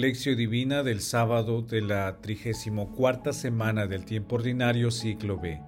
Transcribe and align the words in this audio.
Lección 0.00 0.34
Divina 0.34 0.82
del 0.82 1.02
sábado 1.02 1.60
de 1.60 1.82
la 1.82 2.22
34 2.22 3.34
semana 3.34 3.86
del 3.86 4.06
tiempo 4.06 4.36
ordinario 4.36 4.90
ciclo 4.90 5.38
B. 5.38 5.60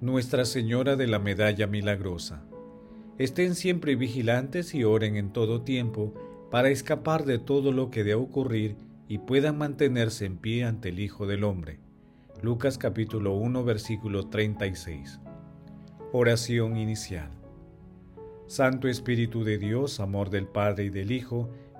Nuestra 0.00 0.44
Señora 0.44 0.96
de 0.96 1.06
la 1.06 1.20
Medalla 1.20 1.68
Milagrosa. 1.68 2.42
Estén 3.16 3.54
siempre 3.54 3.94
vigilantes 3.94 4.74
y 4.74 4.82
oren 4.82 5.14
en 5.14 5.32
todo 5.32 5.62
tiempo 5.62 6.12
para 6.50 6.70
escapar 6.70 7.26
de 7.26 7.38
todo 7.38 7.70
lo 7.70 7.92
que 7.92 8.02
debe 8.02 8.20
ocurrir 8.20 8.74
y 9.06 9.18
puedan 9.18 9.56
mantenerse 9.56 10.24
en 10.26 10.36
pie 10.36 10.64
ante 10.64 10.88
el 10.88 10.98
Hijo 10.98 11.28
del 11.28 11.44
Hombre. 11.44 11.78
Lucas 12.42 12.76
capítulo 12.76 13.34
1 13.34 13.62
versículo 13.62 14.26
36. 14.30 15.20
Oración 16.10 16.76
inicial. 16.76 17.30
Santo 18.48 18.88
Espíritu 18.88 19.44
de 19.44 19.58
Dios, 19.58 20.00
amor 20.00 20.30
del 20.30 20.48
Padre 20.48 20.86
y 20.86 20.90
del 20.90 21.12
Hijo, 21.12 21.50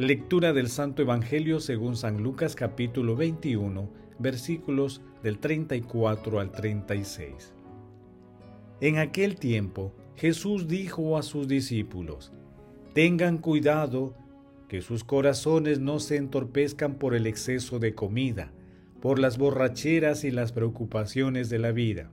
Lectura 0.00 0.54
del 0.54 0.70
Santo 0.70 1.02
Evangelio 1.02 1.60
según 1.60 1.94
San 1.94 2.22
Lucas 2.22 2.54
capítulo 2.54 3.16
21, 3.16 3.90
versículos 4.18 5.02
del 5.22 5.38
34 5.38 6.40
al 6.40 6.52
36. 6.52 7.52
En 8.80 8.96
aquel 8.96 9.36
tiempo 9.36 9.92
Jesús 10.16 10.68
dijo 10.68 11.18
a 11.18 11.22
sus 11.22 11.48
discípulos, 11.48 12.32
Tengan 12.94 13.36
cuidado 13.36 14.14
que 14.68 14.80
sus 14.80 15.04
corazones 15.04 15.80
no 15.80 15.98
se 15.98 16.16
entorpezcan 16.16 16.94
por 16.94 17.14
el 17.14 17.26
exceso 17.26 17.78
de 17.78 17.94
comida, 17.94 18.52
por 19.02 19.18
las 19.18 19.36
borracheras 19.36 20.24
y 20.24 20.30
las 20.30 20.52
preocupaciones 20.52 21.50
de 21.50 21.58
la 21.58 21.72
vida, 21.72 22.10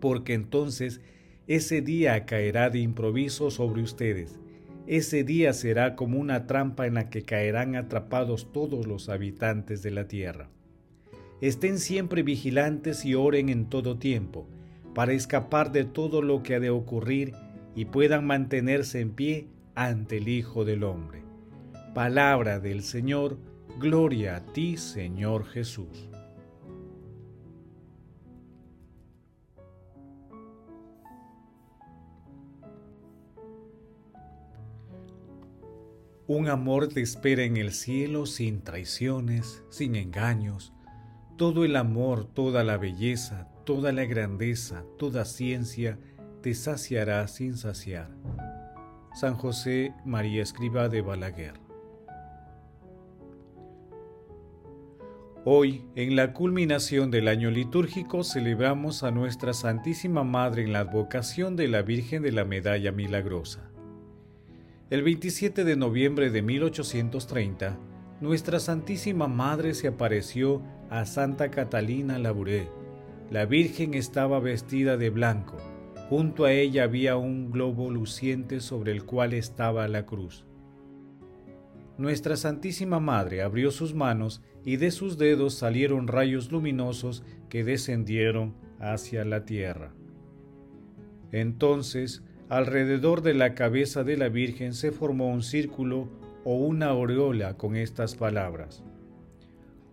porque 0.00 0.32
entonces 0.32 1.02
ese 1.48 1.82
día 1.82 2.24
caerá 2.24 2.70
de 2.70 2.78
improviso 2.78 3.50
sobre 3.50 3.82
ustedes 3.82 4.40
ese 4.88 5.22
día 5.22 5.52
será 5.52 5.96
como 5.96 6.18
una 6.18 6.46
trampa 6.46 6.86
en 6.86 6.94
la 6.94 7.10
que 7.10 7.22
caerán 7.22 7.76
atrapados 7.76 8.52
todos 8.52 8.86
los 8.86 9.10
habitantes 9.10 9.82
de 9.82 9.90
la 9.90 10.08
tierra. 10.08 10.48
Estén 11.42 11.78
siempre 11.78 12.22
vigilantes 12.22 13.04
y 13.04 13.14
oren 13.14 13.50
en 13.50 13.66
todo 13.66 13.98
tiempo, 13.98 14.48
para 14.94 15.12
escapar 15.12 15.72
de 15.72 15.84
todo 15.84 16.22
lo 16.22 16.42
que 16.42 16.54
ha 16.54 16.60
de 16.60 16.70
ocurrir 16.70 17.34
y 17.76 17.84
puedan 17.84 18.26
mantenerse 18.26 19.00
en 19.00 19.10
pie 19.10 19.46
ante 19.74 20.16
el 20.16 20.28
Hijo 20.28 20.64
del 20.64 20.82
Hombre. 20.82 21.22
Palabra 21.94 22.58
del 22.58 22.82
Señor, 22.82 23.38
gloria 23.78 24.36
a 24.36 24.52
ti, 24.52 24.78
Señor 24.78 25.44
Jesús. 25.44 26.08
Un 36.30 36.50
amor 36.50 36.88
te 36.88 37.00
espera 37.00 37.44
en 37.44 37.56
el 37.56 37.72
cielo 37.72 38.26
sin 38.26 38.60
traiciones, 38.60 39.64
sin 39.70 39.96
engaños. 39.96 40.74
Todo 41.38 41.64
el 41.64 41.74
amor, 41.74 42.26
toda 42.26 42.64
la 42.64 42.76
belleza, 42.76 43.48
toda 43.64 43.92
la 43.92 44.04
grandeza, 44.04 44.84
toda 44.98 45.24
ciencia 45.24 45.98
te 46.42 46.54
saciará 46.54 47.26
sin 47.28 47.56
saciar. 47.56 48.10
San 49.14 49.36
José 49.36 49.94
María 50.04 50.42
Escriba 50.42 50.90
de 50.90 51.00
Balaguer. 51.00 51.54
Hoy, 55.46 55.86
en 55.94 56.14
la 56.14 56.34
culminación 56.34 57.10
del 57.10 57.28
año 57.28 57.50
litúrgico, 57.50 58.22
celebramos 58.22 59.02
a 59.02 59.10
nuestra 59.10 59.54
Santísima 59.54 60.24
Madre 60.24 60.64
en 60.64 60.74
la 60.74 60.80
advocación 60.80 61.56
de 61.56 61.68
la 61.68 61.80
Virgen 61.80 62.22
de 62.22 62.32
la 62.32 62.44
Medalla 62.44 62.92
Milagrosa. 62.92 63.67
El 64.90 65.02
27 65.02 65.64
de 65.64 65.76
noviembre 65.76 66.30
de 66.30 66.40
1830, 66.40 67.78
nuestra 68.22 68.58
Santísima 68.58 69.28
Madre 69.28 69.74
se 69.74 69.88
apareció 69.88 70.62
a 70.88 71.04
Santa 71.04 71.50
Catalina 71.50 72.18
Labouré. 72.18 72.70
La 73.30 73.44
Virgen 73.44 73.92
estaba 73.92 74.40
vestida 74.40 74.96
de 74.96 75.10
blanco. 75.10 75.58
Junto 76.08 76.46
a 76.46 76.52
ella 76.52 76.84
había 76.84 77.18
un 77.18 77.50
globo 77.50 77.90
luciente 77.90 78.60
sobre 78.60 78.92
el 78.92 79.04
cual 79.04 79.34
estaba 79.34 79.86
la 79.88 80.06
cruz. 80.06 80.46
Nuestra 81.98 82.38
Santísima 82.38 82.98
Madre 82.98 83.42
abrió 83.42 83.70
sus 83.70 83.92
manos 83.92 84.40
y 84.64 84.78
de 84.78 84.90
sus 84.90 85.18
dedos 85.18 85.52
salieron 85.52 86.08
rayos 86.08 86.50
luminosos 86.50 87.24
que 87.50 87.62
descendieron 87.62 88.54
hacia 88.80 89.26
la 89.26 89.44
tierra. 89.44 89.92
Entonces 91.30 92.22
Alrededor 92.48 93.20
de 93.20 93.34
la 93.34 93.54
cabeza 93.54 94.04
de 94.04 94.16
la 94.16 94.30
Virgen 94.30 94.72
se 94.72 94.90
formó 94.90 95.28
un 95.28 95.42
círculo 95.42 96.08
o 96.44 96.54
una 96.56 96.86
aureola 96.86 97.58
con 97.58 97.76
estas 97.76 98.14
palabras. 98.14 98.82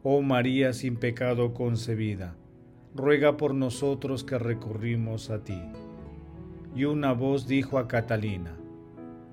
Oh 0.04 0.22
María 0.22 0.72
sin 0.72 0.96
pecado 0.96 1.54
concebida, 1.54 2.38
ruega 2.96 3.36
por 3.36 3.54
nosotros 3.54 4.24
que 4.24 4.38
recurrimos 4.38 5.30
a 5.32 5.44
ti. 5.44 5.62
Y 6.74 6.86
una 6.86 7.12
voz 7.12 7.46
dijo 7.46 7.78
a 7.78 7.90
Catalina, 7.90 8.56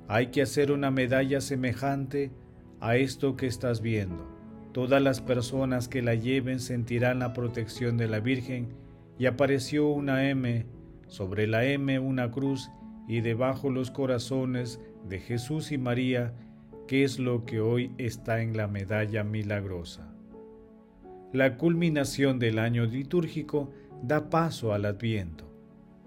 hay 0.08 0.28
que 0.28 0.42
hacer 0.42 0.72
una 0.72 0.90
medalla 0.90 1.40
semejante 1.40 2.32
a 2.80 2.96
esto 2.96 3.36
que 3.36 3.46
estás 3.46 3.82
viendo. 3.82 4.26
Todas 4.72 5.00
las 5.00 5.20
personas 5.20 5.86
que 5.86 6.02
la 6.02 6.16
lleven 6.16 6.58
sentirán 6.58 7.20
la 7.20 7.34
protección 7.34 7.96
de 7.98 8.08
la 8.08 8.18
Virgen 8.18 8.70
y 9.16 9.26
apareció 9.26 9.90
una 9.90 10.28
M, 10.28 10.66
sobre 11.06 11.46
la 11.46 11.64
M 11.66 12.00
una 12.00 12.32
cruz 12.32 12.68
y 13.12 13.20
debajo 13.20 13.68
los 13.68 13.90
corazones 13.90 14.80
de 15.06 15.18
Jesús 15.18 15.70
y 15.70 15.76
María, 15.76 16.32
que 16.88 17.04
es 17.04 17.18
lo 17.18 17.44
que 17.44 17.60
hoy 17.60 17.92
está 17.98 18.40
en 18.40 18.56
la 18.56 18.68
medalla 18.68 19.22
milagrosa. 19.22 20.14
La 21.30 21.58
culminación 21.58 22.38
del 22.38 22.58
año 22.58 22.86
litúrgico 22.86 23.70
da 24.02 24.30
paso 24.30 24.72
al 24.72 24.86
adviento. 24.86 25.44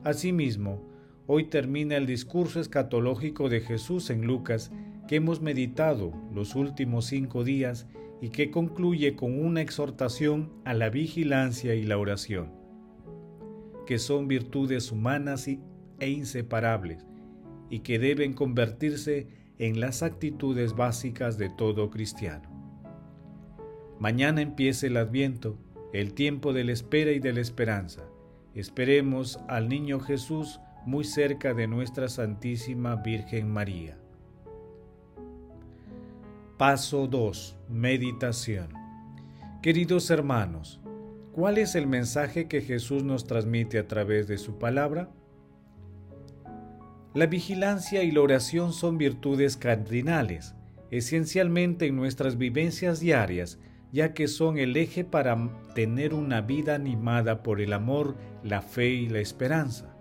Asimismo, 0.03 0.81
hoy 1.27 1.43
termina 1.43 1.95
el 1.95 2.07
discurso 2.07 2.59
escatológico 2.59 3.49
de 3.49 3.61
Jesús 3.61 4.09
en 4.09 4.25
Lucas 4.25 4.71
que 5.07 5.17
hemos 5.17 5.43
meditado 5.43 6.11
los 6.33 6.55
últimos 6.55 7.05
cinco 7.05 7.43
días 7.43 7.85
y 8.19 8.29
que 8.29 8.49
concluye 8.49 9.15
con 9.15 9.39
una 9.45 9.61
exhortación 9.61 10.49
a 10.63 10.73
la 10.73 10.89
vigilancia 10.89 11.75
y 11.75 11.83
la 11.83 11.99
oración, 11.99 12.51
que 13.85 13.99
son 13.99 14.27
virtudes 14.27 14.91
humanas 14.91 15.47
y 15.47 15.59
e 15.99 16.09
inseparables 16.09 17.05
y 17.69 17.79
que 17.79 17.99
deben 17.99 18.33
convertirse 18.33 19.27
en 19.57 19.79
las 19.79 20.03
actitudes 20.03 20.75
básicas 20.75 21.37
de 21.37 21.49
todo 21.49 21.89
cristiano. 21.89 22.49
Mañana 23.99 24.41
empieza 24.41 24.87
el 24.87 24.97
adviento, 24.97 25.57
el 25.93 26.13
tiempo 26.13 26.51
de 26.51 26.65
la 26.65 26.73
espera 26.73 27.11
y 27.11 27.19
de 27.19 27.33
la 27.33 27.41
esperanza. 27.41 28.03
Esperemos 28.53 29.39
al 29.47 29.69
niño 29.69 29.99
Jesús 29.99 30.59
muy 30.85 31.03
cerca 31.03 31.53
de 31.53 31.67
nuestra 31.67 32.09
Santísima 32.09 32.97
Virgen 32.97 33.49
María. 33.49 33.97
Paso 36.57 37.07
2. 37.07 37.57
Meditación. 37.69 38.69
Queridos 39.61 40.09
hermanos, 40.09 40.79
¿cuál 41.31 41.57
es 41.57 41.75
el 41.75 41.87
mensaje 41.87 42.47
que 42.47 42.61
Jesús 42.61 43.03
nos 43.03 43.25
transmite 43.25 43.79
a 43.79 43.87
través 43.87 44.27
de 44.27 44.37
su 44.37 44.57
palabra? 44.59 45.09
La 47.15 47.27
vigilancia 47.27 48.03
y 48.03 48.11
la 48.11 48.19
oración 48.19 48.73
son 48.73 48.97
virtudes 48.97 49.55
cardinales, 49.55 50.53
esencialmente 50.91 51.85
en 51.85 51.95
nuestras 51.95 52.37
vivencias 52.37 52.99
diarias, 52.99 53.57
ya 53.93 54.13
que 54.13 54.27
son 54.27 54.57
el 54.57 54.75
eje 54.75 55.05
para 55.05 55.49
tener 55.75 56.13
una 56.13 56.41
vida 56.41 56.75
animada 56.75 57.41
por 57.41 57.61
el 57.61 57.71
amor, 57.71 58.17
la 58.43 58.61
fe 58.61 58.89
y 58.89 59.07
la 59.07 59.19
esperanza. 59.19 59.95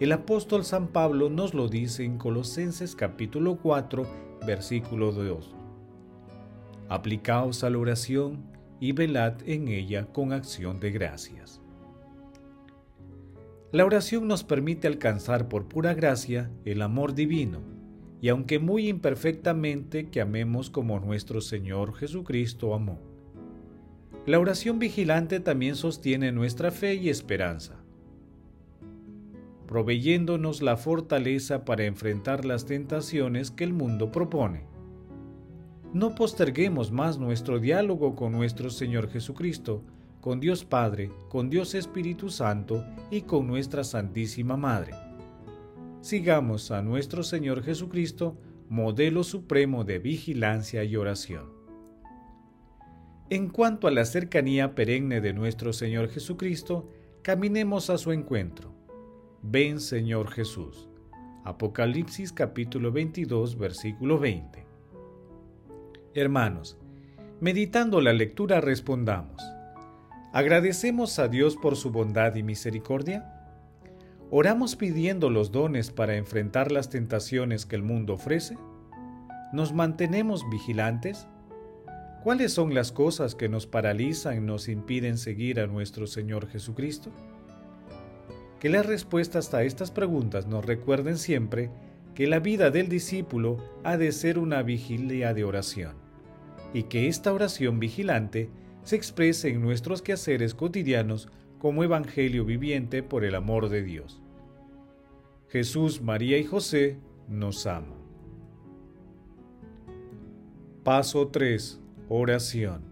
El 0.00 0.12
apóstol 0.12 0.64
San 0.64 0.88
Pablo 0.88 1.28
nos 1.28 1.52
lo 1.52 1.68
dice 1.68 2.04
en 2.04 2.16
Colosenses 2.16 2.96
capítulo 2.96 3.56
4, 3.56 4.06
versículo 4.46 5.12
2. 5.12 5.54
Aplicaos 6.88 7.64
a 7.64 7.68
la 7.68 7.76
oración 7.76 8.46
y 8.80 8.92
velad 8.92 9.34
en 9.44 9.68
ella 9.68 10.06
con 10.06 10.32
acción 10.32 10.80
de 10.80 10.90
gracias. 10.90 11.60
La 13.72 13.84
oración 13.84 14.26
nos 14.26 14.42
permite 14.42 14.88
alcanzar 14.88 15.48
por 15.48 15.68
pura 15.68 15.94
gracia 15.94 16.50
el 16.64 16.82
amor 16.82 17.14
divino 17.14 17.60
y 18.20 18.28
aunque 18.28 18.58
muy 18.58 18.88
imperfectamente, 18.88 20.10
que 20.10 20.20
amemos 20.20 20.70
como 20.70 21.00
nuestro 21.00 21.40
Señor 21.40 21.94
Jesucristo 21.94 22.74
amó. 22.74 23.00
La 24.26 24.38
oración 24.38 24.78
vigilante 24.78 25.40
también 25.40 25.74
sostiene 25.74 26.30
nuestra 26.30 26.70
fe 26.70 26.96
y 26.96 27.08
esperanza, 27.08 27.76
proveyéndonos 29.66 30.60
la 30.60 30.76
fortaleza 30.76 31.64
para 31.64 31.84
enfrentar 31.86 32.44
las 32.44 32.66
tentaciones 32.66 33.50
que 33.50 33.64
el 33.64 33.72
mundo 33.72 34.12
propone. 34.12 34.64
No 35.94 36.14
posterguemos 36.14 36.92
más 36.92 37.18
nuestro 37.18 37.58
diálogo 37.58 38.14
con 38.16 38.32
nuestro 38.32 38.68
Señor 38.68 39.08
Jesucristo, 39.08 39.82
con 40.20 40.38
Dios 40.38 40.64
Padre, 40.64 41.10
con 41.28 41.48
Dios 41.48 41.74
Espíritu 41.74 42.28
Santo 42.28 42.84
y 43.10 43.22
con 43.22 43.46
nuestra 43.46 43.84
Santísima 43.84 44.56
Madre. 44.56 44.92
Sigamos 46.02 46.70
a 46.70 46.82
nuestro 46.82 47.22
Señor 47.22 47.62
Jesucristo, 47.62 48.36
modelo 48.68 49.24
supremo 49.24 49.84
de 49.84 49.98
vigilancia 49.98 50.84
y 50.84 50.96
oración. 50.96 51.50
En 53.30 53.48
cuanto 53.48 53.86
a 53.86 53.90
la 53.90 54.04
cercanía 54.04 54.74
perenne 54.74 55.20
de 55.20 55.32
nuestro 55.32 55.72
Señor 55.72 56.08
Jesucristo, 56.08 56.90
caminemos 57.22 57.88
a 57.90 57.96
su 57.96 58.12
encuentro. 58.12 58.74
Ven 59.42 59.80
Señor 59.80 60.30
Jesús. 60.30 60.88
Apocalipsis 61.44 62.32
capítulo 62.32 62.92
22 62.92 63.56
versículo 63.56 64.18
20. 64.18 64.66
Hermanos, 66.14 66.76
meditando 67.40 68.00
la 68.00 68.12
lectura 68.12 68.60
respondamos. 68.60 69.42
¿Agradecemos 70.32 71.18
a 71.18 71.26
Dios 71.26 71.56
por 71.56 71.74
su 71.74 71.90
bondad 71.90 72.36
y 72.36 72.44
misericordia? 72.44 73.34
¿Oramos 74.30 74.76
pidiendo 74.76 75.28
los 75.28 75.50
dones 75.50 75.90
para 75.90 76.16
enfrentar 76.16 76.70
las 76.70 76.88
tentaciones 76.88 77.66
que 77.66 77.74
el 77.74 77.82
mundo 77.82 78.14
ofrece? 78.14 78.56
¿Nos 79.52 79.72
mantenemos 79.72 80.48
vigilantes? 80.48 81.26
¿Cuáles 82.22 82.52
son 82.52 82.74
las 82.74 82.92
cosas 82.92 83.34
que 83.34 83.48
nos 83.48 83.66
paralizan 83.66 84.36
y 84.36 84.40
nos 84.40 84.68
impiden 84.68 85.18
seguir 85.18 85.58
a 85.58 85.66
nuestro 85.66 86.06
Señor 86.06 86.46
Jesucristo? 86.46 87.10
Que 88.60 88.68
las 88.68 88.86
respuestas 88.86 89.52
a 89.52 89.64
estas 89.64 89.90
preguntas 89.90 90.46
nos 90.46 90.64
recuerden 90.64 91.18
siempre 91.18 91.70
que 92.14 92.28
la 92.28 92.38
vida 92.38 92.70
del 92.70 92.88
discípulo 92.88 93.56
ha 93.82 93.96
de 93.96 94.12
ser 94.12 94.38
una 94.38 94.62
vigilia 94.62 95.34
de 95.34 95.42
oración 95.42 95.96
y 96.72 96.84
que 96.84 97.08
esta 97.08 97.32
oración 97.32 97.80
vigilante 97.80 98.48
se 98.82 98.96
exprese 98.96 99.48
en 99.48 99.60
nuestros 99.60 100.02
quehaceres 100.02 100.54
cotidianos 100.54 101.28
como 101.58 101.84
Evangelio 101.84 102.44
viviente 102.44 103.02
por 103.02 103.24
el 103.24 103.34
amor 103.34 103.68
de 103.68 103.82
Dios. 103.82 104.22
Jesús, 105.48 106.00
María 106.00 106.38
y 106.38 106.44
José 106.44 106.96
nos 107.28 107.66
aman. 107.66 108.00
Paso 110.84 111.28
3. 111.28 111.80
Oración. 112.08 112.82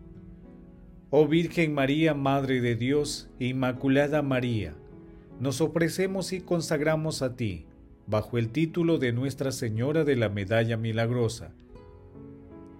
Oh 1.11 1.26
Virgen 1.26 1.73
María, 1.73 2.12
Madre 2.12 2.61
de 2.61 2.76
Dios, 2.76 3.31
Inmaculada 3.38 4.20
María, 4.20 4.75
nos 5.40 5.62
ofrecemos 5.62 6.35
y 6.35 6.40
consagramos 6.40 7.23
a 7.23 7.35
ti, 7.35 7.64
bajo 8.06 8.37
el 8.37 8.50
título 8.50 8.99
de 8.99 9.12
Nuestra 9.12 9.52
Señora 9.52 10.05
de 10.05 10.17
la 10.17 10.29
Medalla 10.29 10.76
Milagrosa, 10.76 11.55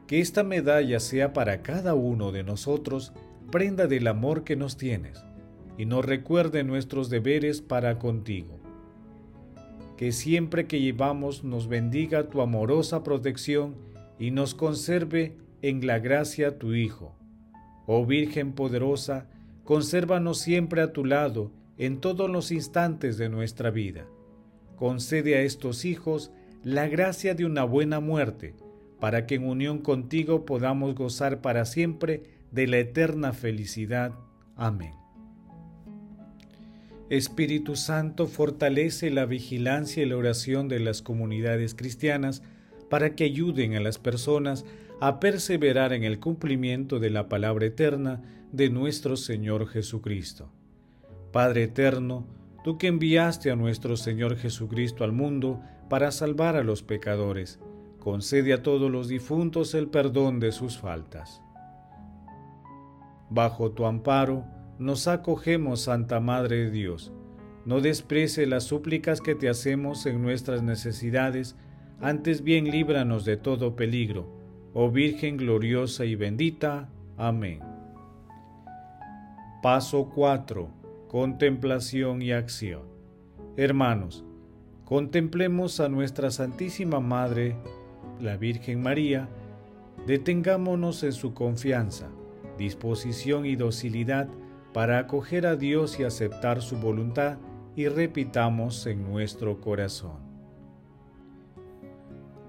que 0.09 0.21
esta 0.21 0.43
medalla 0.43 1.01
sea 1.01 1.35
para 1.35 1.63
cada 1.63 1.95
uno 1.95 2.33
de 2.33 2.43
nosotros 2.43 3.13
prenda 3.53 3.87
del 3.87 4.07
amor 4.07 4.43
que 4.43 4.57
nos 4.57 4.79
tienes 4.79 5.23
y 5.77 5.85
nos 5.85 6.03
recuerde 6.05 6.65
nuestros 6.65 7.11
deberes 7.11 7.61
para 7.61 7.99
contigo. 7.99 8.59
Que 9.99 10.13
siempre 10.13 10.67
que 10.67 10.81
llevamos 10.81 11.45
nos 11.45 11.69
bendiga 11.69 12.31
tu 12.31 12.41
amorosa 12.41 13.05
protección 13.05 13.77
y 14.19 14.31
nos 14.31 14.55
conserve 14.55 15.37
en 15.61 15.87
la 15.87 15.99
gracia 15.99 16.59
tu 16.59 16.73
Hijo. 16.73 17.15
Oh 17.87 18.07
Virgen 18.07 18.53
poderosa, 18.53 19.29
consérvanos 19.63 20.39
siempre 20.39 20.81
a 20.81 20.93
tu 20.95 21.05
lado 21.05 21.53
en 21.77 22.01
todos 22.01 22.31
los 22.31 22.51
instantes 22.51 23.19
de 23.19 23.29
nuestra 23.29 23.71
vida. 23.71 24.07
Concede 24.77 25.37
a 25.37 25.43
estos 25.43 25.85
hijos 25.85 26.33
la 26.65 26.89
gracia 26.89 27.35
de 27.35 27.45
una 27.45 27.65
buena 27.65 28.01
muerte, 28.01 28.55
para 29.01 29.27
que 29.27 29.37
en 29.37 29.47
unión 29.47 29.79
contigo 29.79 30.45
podamos 30.45 30.95
gozar 30.95 31.41
para 31.41 31.65
siempre 31.65 32.23
de 32.51 32.67
la 32.67 32.79
eterna 32.79 33.33
felicidad. 33.33 34.13
Amén. 34.57 34.93
Espíritu 37.11 37.75
Santo 37.75 38.27
fortalece 38.27 39.11
la 39.11 39.25
vigilancia 39.25 40.03
y 40.03 40.07
la 40.07 40.17
oración 40.17 40.69
de 40.69 40.79
las 40.79 41.01
comunidades 41.01 41.75
cristianas 41.75 42.43
para 42.91 43.15
que 43.15 43.25
ayuden 43.25 43.75
a 43.75 43.81
las 43.81 43.99
personas 43.99 44.65
a 45.01 45.21
perseverar 45.21 45.93
en 45.93 46.05
el 46.05 46.19
cumplimiento 46.19 46.99
de 46.99 47.11
la 47.11 47.29
palabra 47.29 47.67
eterna 47.67 48.21
de 48.53 48.69
nuestro 48.69 49.17
Señor 49.17 49.69
Jesucristo. 49.69 50.51
Padre 51.33 51.65
eterno, 51.65 52.27
tú 52.65 52.79
que 52.79 52.89
enviaste 52.89 53.51
a 53.51 53.57
nuestro 53.57 53.97
Señor 53.97 54.37
Jesucristo 54.37 55.05
al 55.05 55.13
mundo 55.13 55.63
para 55.89 56.11
salvar 56.11 56.57
a 56.57 56.65
los 56.65 56.83
pecadores, 56.83 57.59
concede 58.09 58.55
a 58.55 58.63
todos 58.63 58.91
los 58.91 59.07
difuntos 59.07 59.75
el 59.75 59.89
perdón 59.89 60.41
de 60.41 60.51
sus 60.51 60.79
faltas. 60.79 61.43
Bajo 63.29 63.73
tu 63.73 63.85
amparo 63.85 64.47
nos 64.79 65.07
acogemos, 65.09 65.83
Santa 65.83 66.19
Madre 66.19 66.57
de 66.57 66.71
Dios. 66.71 67.13
No 67.67 67.83
desprecie 67.83 68.47
las 68.47 68.65
súplicas 68.65 69.21
que 69.21 69.35
te 69.35 69.51
hacemos 69.51 70.07
en 70.07 70.23
nuestras 70.23 70.63
necesidades, 70.63 71.55
antes 72.01 72.43
bien 72.43 72.71
líbranos 72.71 73.27
de 73.27 73.37
todo 73.37 73.77
peligro. 73.77 74.27
Oh 74.73 74.91
Virgen 74.91 75.37
gloriosa 75.37 76.07
y 76.07 76.15
bendita. 76.15 76.89
Amén. 77.19 77.61
Paso 79.63 80.11
4. 80.15 80.67
Contemplación 81.09 82.23
y 82.23 82.33
acción. 82.33 82.85
Hermanos, 83.59 84.25
contemplemos 84.87 85.79
a 85.79 85.91
nuestra 85.91 86.31
Santísima 86.31 87.01
Madre 87.01 87.55
la 88.21 88.37
Virgen 88.37 88.83
María, 88.83 89.29
detengámonos 90.07 91.03
en 91.03 91.13
su 91.13 91.35
confianza, 91.35 92.09
disposición 92.57 93.47
y 93.47 93.57
docilidad 93.57 94.29
para 94.73 94.99
acoger 94.99 95.47
a 95.47 95.57
Dios 95.57 95.99
y 95.99 96.05
aceptar 96.05 96.63
su 96.63 96.77
voluntad 96.77 97.39
y 97.77 97.89
repitamos 97.89 98.87
en 98.87 99.05
nuestro 99.05 99.61
corazón. 99.61 100.19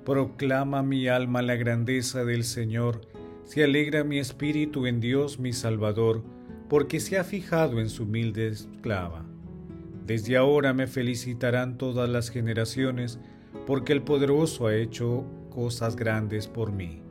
Proclama 0.05 0.81
mi 0.81 1.07
alma 1.07 1.41
la 1.41 1.55
grandeza 1.55 2.25
del 2.25 2.43
Señor, 2.43 3.01
se 3.43 3.63
alegra 3.63 4.03
mi 4.03 4.19
espíritu 4.19 4.85
en 4.85 4.99
Dios 4.99 5.39
mi 5.39 5.53
Salvador, 5.53 6.23
porque 6.67 6.99
se 6.99 7.17
ha 7.17 7.23
fijado 7.23 7.79
en 7.79 7.89
su 7.89 8.03
humilde 8.03 8.47
esclava. 8.47 9.25
Desde 10.05 10.37
ahora 10.37 10.73
me 10.73 10.87
felicitarán 10.87 11.77
todas 11.77 12.09
las 12.09 12.29
generaciones, 12.29 13.19
porque 13.67 13.93
el 13.93 14.01
poderoso 14.01 14.67
ha 14.67 14.75
hecho 14.75 15.25
cosas 15.59 15.97
grandes 15.97 16.47
por 16.47 16.71
mí. 16.71 17.01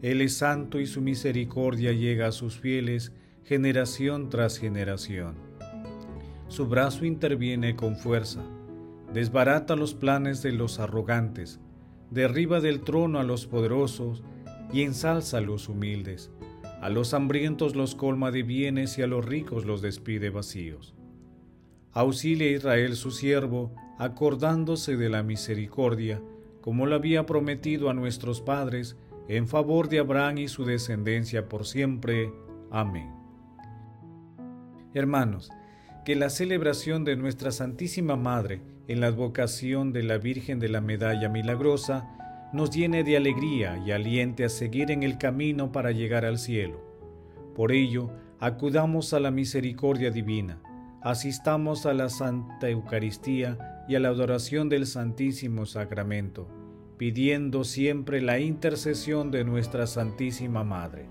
Él 0.00 0.20
es 0.20 0.36
santo 0.36 0.78
y 0.78 0.86
su 0.86 1.00
misericordia 1.00 1.90
llega 1.92 2.28
a 2.28 2.32
sus 2.32 2.56
fieles 2.56 3.12
generación 3.42 4.28
tras 4.28 4.58
generación. 4.58 5.34
Su 6.46 6.68
brazo 6.68 7.04
interviene 7.04 7.74
con 7.74 7.96
fuerza, 7.96 8.44
desbarata 9.12 9.74
los 9.74 9.94
planes 9.94 10.40
de 10.40 10.52
los 10.52 10.78
arrogantes, 10.78 11.58
derriba 12.12 12.60
del 12.60 12.82
trono 12.82 13.18
a 13.18 13.24
los 13.24 13.48
poderosos 13.48 14.22
y 14.72 14.82
ensalza 14.82 15.38
a 15.38 15.40
los 15.40 15.68
humildes. 15.68 16.30
A 16.80 16.90
los 16.90 17.12
hambrientos 17.12 17.74
los 17.74 17.96
colma 17.96 18.30
de 18.30 18.44
bienes 18.44 18.98
y 18.98 19.02
a 19.02 19.08
los 19.08 19.24
ricos 19.24 19.64
los 19.64 19.82
despide 19.82 20.30
vacíos. 20.30 20.94
Auxilia 21.90 22.46
a 22.46 22.52
Israel 22.52 22.94
su 22.94 23.10
siervo, 23.10 23.74
acordándose 23.98 24.96
de 24.96 25.08
la 25.08 25.24
misericordia, 25.24 26.22
como 26.60 26.86
lo 26.86 26.94
había 26.94 27.26
prometido 27.26 27.90
a 27.90 27.94
nuestros 27.94 28.40
padres, 28.40 28.96
en 29.28 29.46
favor 29.46 29.88
de 29.88 30.00
Abraham 30.00 30.38
y 30.38 30.48
su 30.48 30.64
descendencia 30.64 31.48
por 31.48 31.66
siempre. 31.66 32.32
Amén. 32.70 33.10
Hermanos, 34.92 35.50
que 36.04 36.16
la 36.16 36.30
celebración 36.30 37.04
de 37.04 37.16
nuestra 37.16 37.52
Santísima 37.52 38.16
Madre 38.16 38.60
en 38.88 39.00
la 39.00 39.06
advocación 39.06 39.92
de 39.92 40.02
la 40.02 40.18
Virgen 40.18 40.58
de 40.58 40.68
la 40.68 40.80
Medalla 40.80 41.28
Milagrosa 41.28 42.08
nos 42.52 42.70
llene 42.70 43.04
de 43.04 43.16
alegría 43.16 43.78
y 43.86 43.92
aliente 43.92 44.44
a 44.44 44.48
seguir 44.48 44.90
en 44.90 45.04
el 45.04 45.18
camino 45.18 45.70
para 45.70 45.92
llegar 45.92 46.24
al 46.24 46.38
cielo. 46.38 46.80
Por 47.54 47.70
ello, 47.70 48.10
acudamos 48.40 49.12
a 49.12 49.20
la 49.20 49.30
misericordia 49.30 50.10
divina, 50.10 50.60
asistamos 51.02 51.86
a 51.86 51.94
la 51.94 52.08
Santa 52.08 52.68
Eucaristía 52.68 53.79
y 53.90 53.96
a 53.96 53.98
la 53.98 54.10
adoración 54.10 54.68
del 54.68 54.86
Santísimo 54.86 55.66
Sacramento, 55.66 56.46
pidiendo 56.96 57.64
siempre 57.64 58.22
la 58.22 58.38
intercesión 58.38 59.32
de 59.32 59.42
nuestra 59.42 59.88
Santísima 59.88 60.62
Madre. 60.62 61.08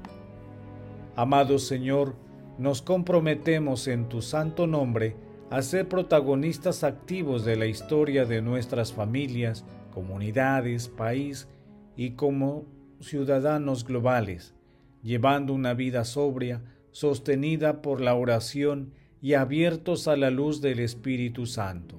Amado 1.17 1.59
Señor, 1.59 2.15
nos 2.57 2.81
comprometemos 2.81 3.89
en 3.89 4.07
tu 4.07 4.21
santo 4.21 4.65
nombre 4.65 5.17
a 5.49 5.61
ser 5.61 5.89
protagonistas 5.89 6.85
activos 6.85 7.43
de 7.43 7.57
la 7.57 7.65
historia 7.65 8.23
de 8.23 8.41
nuestras 8.41 8.93
familias, 8.93 9.65
comunidades, 9.93 10.87
país 10.87 11.49
y 11.97 12.11
como 12.11 12.65
ciudadanos 13.01 13.83
globales, 13.83 14.55
llevando 15.03 15.53
una 15.53 15.73
vida 15.73 16.05
sobria, 16.05 16.61
sostenida 16.91 17.81
por 17.81 17.99
la 17.99 18.15
oración 18.15 18.93
y 19.21 19.33
abiertos 19.33 20.07
a 20.07 20.15
la 20.15 20.29
luz 20.29 20.61
del 20.61 20.79
Espíritu 20.79 21.45
Santo, 21.45 21.98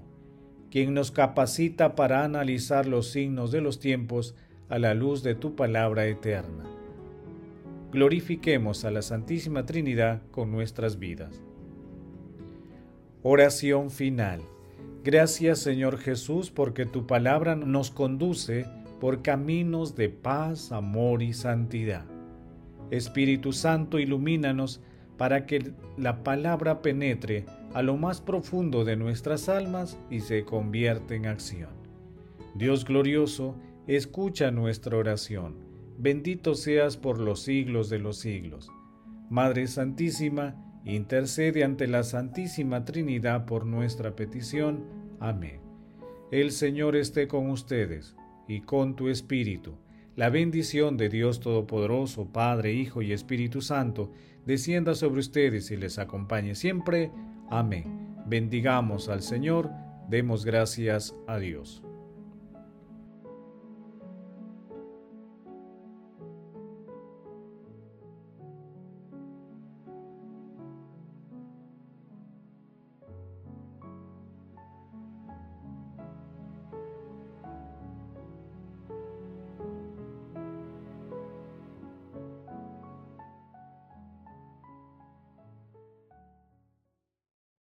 quien 0.70 0.94
nos 0.94 1.10
capacita 1.10 1.94
para 1.94 2.24
analizar 2.24 2.86
los 2.86 3.10
signos 3.10 3.50
de 3.50 3.60
los 3.60 3.80
tiempos 3.80 4.34
a 4.68 4.78
la 4.78 4.94
luz 4.94 5.22
de 5.22 5.34
tu 5.34 5.56
palabra 5.56 6.06
eterna. 6.06 6.64
Glorifiquemos 7.92 8.84
a 8.84 8.92
la 8.92 9.02
Santísima 9.02 9.66
Trinidad 9.66 10.22
con 10.30 10.52
nuestras 10.52 10.98
vidas. 10.98 11.42
Oración 13.22 13.90
final. 13.90 14.42
Gracias 15.02 15.58
Señor 15.58 15.98
Jesús 15.98 16.50
porque 16.50 16.86
tu 16.86 17.06
palabra 17.06 17.56
nos 17.56 17.90
conduce 17.90 18.66
por 19.00 19.22
caminos 19.22 19.96
de 19.96 20.08
paz, 20.08 20.72
amor 20.72 21.22
y 21.22 21.32
santidad. 21.32 22.04
Espíritu 22.90 23.52
Santo, 23.52 23.98
ilumínanos 23.98 24.80
para 25.16 25.46
que 25.46 25.72
la 25.96 26.22
palabra 26.22 26.82
penetre 26.82 27.44
a 27.74 27.82
lo 27.82 27.96
más 27.96 28.20
profundo 28.20 28.84
de 28.84 28.96
nuestras 28.96 29.48
almas 29.48 29.98
y 30.10 30.20
se 30.20 30.44
convierta 30.44 31.14
en 31.14 31.26
acción. 31.26 31.70
Dios 32.54 32.84
glorioso, 32.84 33.56
escucha 33.86 34.50
nuestra 34.50 34.96
oración. 34.96 35.56
Bendito 35.98 36.54
seas 36.54 36.96
por 36.96 37.20
los 37.20 37.42
siglos 37.42 37.88
de 37.90 37.98
los 37.98 38.18
siglos. 38.18 38.70
Madre 39.28 39.66
Santísima, 39.66 40.56
intercede 40.84 41.62
ante 41.62 41.86
la 41.86 42.02
Santísima 42.02 42.84
Trinidad 42.84 43.46
por 43.46 43.66
nuestra 43.66 44.16
petición. 44.16 44.84
Amén. 45.20 45.60
El 46.30 46.50
Señor 46.52 46.96
esté 46.96 47.28
con 47.28 47.50
ustedes 47.50 48.16
y 48.48 48.62
con 48.62 48.96
tu 48.96 49.08
espíritu. 49.08 49.74
La 50.16 50.30
bendición 50.30 50.96
de 50.96 51.08
Dios 51.08 51.40
Todopoderoso, 51.40 52.26
Padre, 52.32 52.72
Hijo 52.72 53.02
y 53.02 53.12
Espíritu 53.12 53.60
Santo, 53.60 54.10
descienda 54.44 54.94
sobre 54.94 55.20
ustedes 55.20 55.70
y 55.70 55.76
les 55.76 55.98
acompañe 55.98 56.54
siempre. 56.54 57.10
Amén. 57.50 58.16
Bendigamos 58.26 59.09
al 59.09 59.23
Señor, 59.23 59.71
demos 60.09 60.45
gracias 60.45 61.14
a 61.26 61.38
Dios. 61.38 61.83